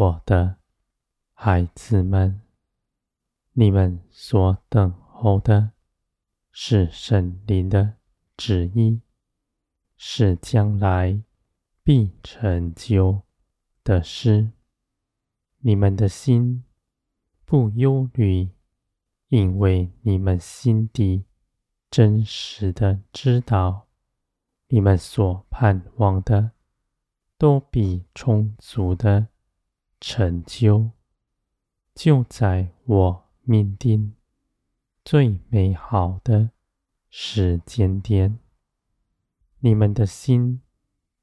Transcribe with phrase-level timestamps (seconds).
[0.00, 0.56] 我的
[1.34, 2.40] 孩子们，
[3.52, 5.72] 你们所等候的
[6.50, 7.96] 是圣灵的
[8.34, 9.02] 旨意，
[9.98, 11.22] 是将来
[11.84, 13.20] 必成就
[13.84, 14.52] 的事。
[15.58, 16.64] 你们的心
[17.44, 18.48] 不忧虑，
[19.28, 21.26] 因为你们心底
[21.90, 23.86] 真实的知道，
[24.68, 26.52] 你们所盼望的
[27.36, 29.28] 都必充足的
[30.00, 30.90] 成就，
[31.94, 34.14] 就在我命定
[35.04, 36.50] 最美好的
[37.08, 38.38] 时间点。
[39.60, 40.62] 你们的心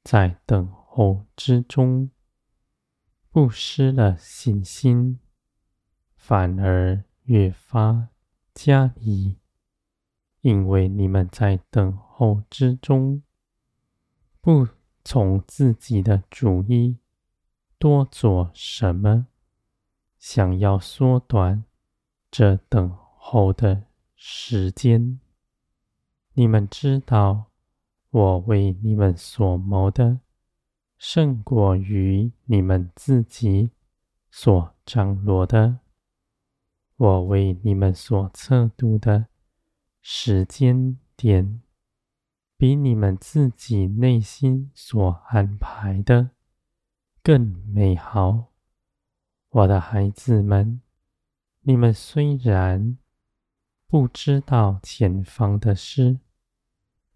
[0.02, 2.10] 在等候之中。
[3.30, 5.20] 不失了信心，
[6.16, 8.08] 反而越发
[8.52, 9.36] 加疑，
[10.40, 13.22] 因为你们在等候之中，
[14.40, 14.66] 不
[15.04, 16.96] 从自己的主意
[17.78, 19.26] 多做什么，
[20.18, 21.64] 想要缩短
[22.30, 23.84] 这等候的
[24.16, 25.20] 时间。
[26.34, 27.52] 你们知道，
[28.10, 30.20] 我为你们所谋的。
[30.96, 33.70] 胜过于你们自己
[34.32, 35.78] 所张罗的，
[36.96, 39.26] 我为你们所测度的
[40.02, 41.62] 时间点，
[42.56, 46.30] 比你们自己内心所安排的
[47.28, 48.54] 更美好。
[49.50, 50.80] 我的孩子们，
[51.60, 52.96] 你们虽然
[53.86, 56.20] 不知道前方的事，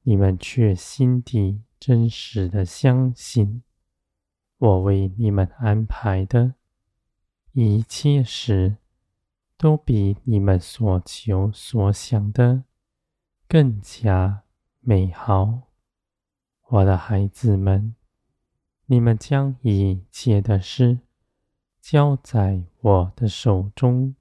[0.02, 3.62] 你们却心底真实的相信。
[4.58, 6.56] 我为你们安排的
[7.52, 8.76] 一切事，
[9.56, 12.64] 都比你们所求所想的
[13.48, 14.42] 更加
[14.80, 15.62] 美好。
[16.68, 17.96] 我的孩子们，
[18.92, 20.98] 你们将一切的事
[21.80, 24.14] 交在我的手中，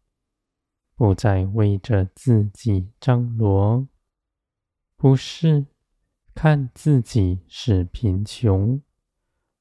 [0.96, 3.86] 不再为着自己张罗，
[4.96, 5.66] 不是
[6.34, 8.82] 看自己是贫穷。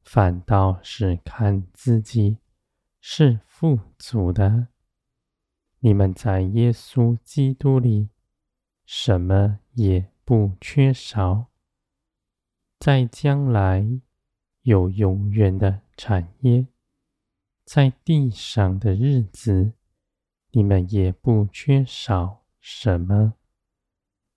[0.05, 2.39] 反倒是看自己
[3.01, 4.69] 是富足的。
[5.81, 8.11] 你们在耶稣基督里，
[8.87, 11.47] 什么也不缺少。
[12.79, 14.01] 在将来
[14.63, 16.67] 有永远的产业，
[17.65, 19.73] 在地上的日子，
[20.51, 23.35] 你们也不缺少什么，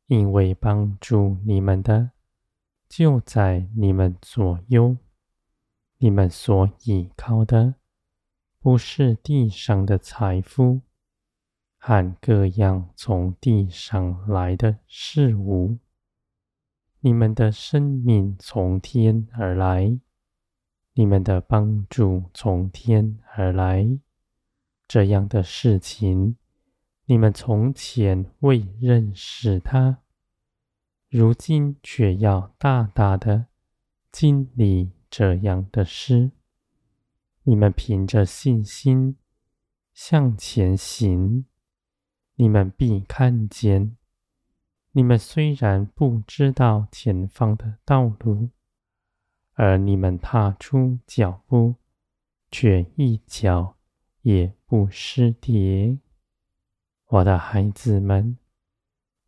[0.07, 2.11] 因为帮助你们的
[2.87, 4.97] 就在你们左右。
[5.97, 7.75] 你们所依靠的，
[8.59, 10.81] 不是地上的财富
[11.77, 15.77] 和各样从地上来的事物。
[16.99, 19.97] 你们的生命从天而来，
[20.93, 23.99] 你们的帮助从天而来。
[24.87, 26.37] 这样的事情，
[27.05, 29.99] 你们从前未认识他，
[31.09, 33.47] 如今却要大大的
[34.11, 34.91] 经历。
[35.15, 36.31] 这样的事，
[37.43, 39.15] 你们凭着信心
[39.93, 41.45] 向前行，
[42.33, 43.95] 你们必看见。
[44.93, 48.49] 你们虽然不知道前方的道路，
[49.53, 51.75] 而你们踏出脚步，
[52.49, 53.77] 却一脚
[54.21, 55.97] 也不失跌。
[57.07, 58.37] 我的孩子们，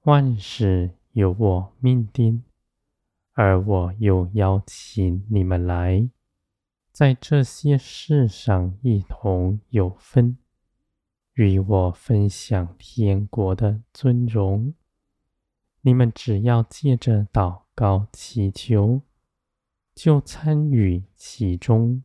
[0.03, 2.43] 万事由我命定。
[3.33, 6.09] 而我又邀请你们来，
[6.91, 10.37] 在这些事上一同有分，
[11.33, 14.73] 与我分享天国的尊荣。
[15.81, 19.01] 你们只要借着祷告祈求，
[19.95, 22.03] 就参与其中，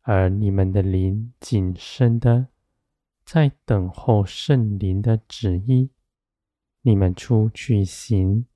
[0.00, 2.48] 而你们的灵谨慎的
[3.24, 5.90] 在等候圣灵的旨意。
[6.82, 8.46] 你们出去行，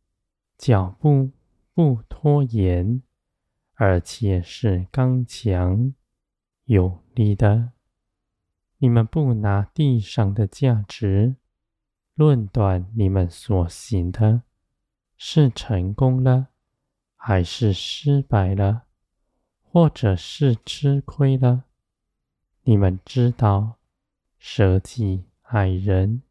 [0.57, 1.31] 脚步。
[1.75, 3.05] 不拖延，
[3.75, 5.95] 而且是刚强
[6.65, 7.71] 有力的。
[8.79, 11.37] 你们不拿地上的价值
[12.15, 14.43] 论断你们所行的，
[15.17, 16.49] 是成功了，
[17.29, 18.85] 还是失败了，
[19.63, 21.65] 或者是吃亏了。
[22.63, 23.77] 你们知道，
[24.39, 26.23] 舍己爱人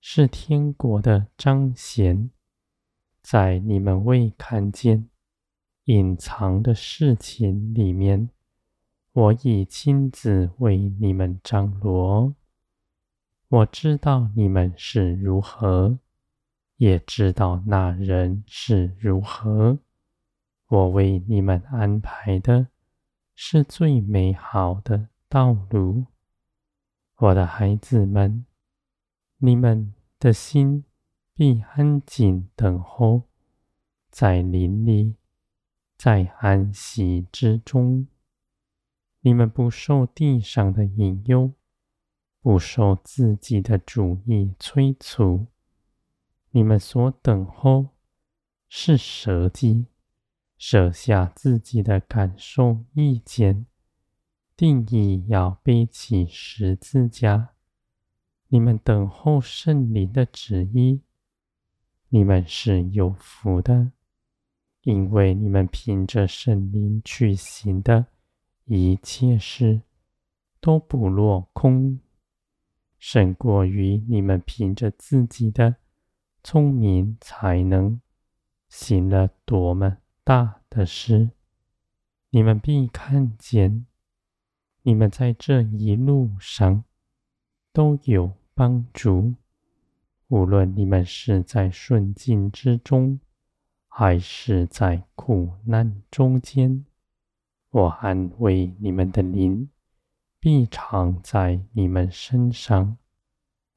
[0.00, 2.30] 是天国的彰显。
[3.20, 5.08] 在你们未看见、
[5.86, 8.30] 隐藏的事情里面，
[9.10, 12.32] 我已亲自为你们张罗。
[13.48, 15.98] 我知道你们是如何，
[16.76, 19.80] 也知道那人是如何。
[20.68, 22.68] 我为你们安排的
[23.34, 26.04] 是最美好的道路。
[27.16, 28.44] 我的孩子们，
[29.38, 30.84] 你们的心
[31.32, 33.22] 必安静等候，
[34.10, 35.16] 在林里，
[35.96, 38.06] 在安息之中。
[39.20, 41.52] 你们不受地上的引诱，
[42.42, 45.46] 不受自己的主意催促。
[46.50, 47.88] 你们所等候
[48.68, 49.86] 是舍己，
[50.58, 53.64] 舍下自己的感受意见。
[54.56, 57.50] 定义要背起十字架，
[58.48, 61.00] 你们等候圣灵的旨意，
[62.08, 63.92] 你们是有福的，
[64.82, 68.06] 因为你们凭着圣灵去行的
[68.64, 69.82] 一切事
[70.60, 72.00] 都不落空，
[72.98, 75.76] 胜过于你们凭着自己的
[76.42, 78.00] 聪明才能
[78.68, 79.98] 行了多么
[80.28, 81.30] 大的事，
[82.28, 83.86] 你们必看见。
[84.82, 86.84] 你们在这一路上
[87.72, 89.32] 都有帮助，
[90.26, 93.18] 无论你们是在顺境之中，
[93.86, 96.84] 还是在苦难中间，
[97.70, 99.70] 我安慰你们的灵
[100.38, 102.98] 必常在你们身上，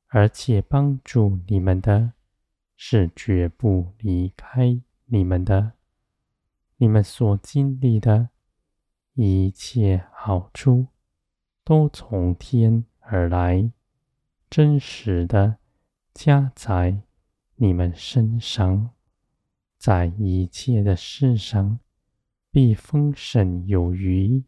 [0.07, 2.11] 而且帮助你们的
[2.75, 5.71] 是绝不离开你们的。
[6.81, 8.29] 你们所经历的
[9.13, 10.87] 一切好处。
[11.63, 13.71] 都从天而来，
[14.49, 15.57] 真实的
[16.11, 17.03] 加在
[17.57, 18.89] 你们身上，
[19.77, 21.79] 在一切的事上
[22.49, 24.43] 必丰盛有余。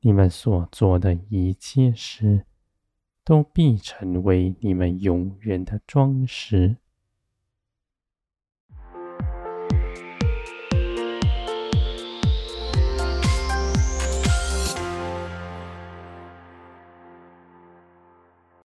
[0.00, 2.46] 你们所做的一切事，
[3.22, 6.78] 都必成为你们永远的装饰。